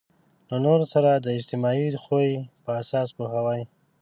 [0.49, 2.29] له نورو سره د اجتماعي خوی
[2.63, 3.61] په اساس پوهوي.